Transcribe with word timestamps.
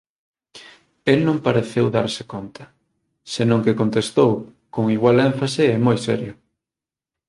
El 1.11 1.19
non 1.27 1.37
pareceu 1.47 1.85
darse 1.95 2.23
conta, 2.33 2.63
senón 3.33 3.63
que 3.65 3.79
contestou, 3.81 4.31
con 4.73 4.85
igual 4.97 5.17
énfase 5.29 5.63
e 5.73 5.75
moi 5.85 5.97
serio 6.07 6.33